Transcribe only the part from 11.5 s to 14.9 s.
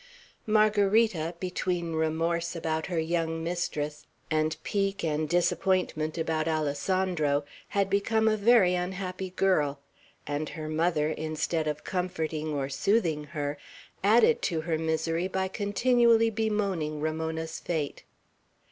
of comforting or soothing her, added to her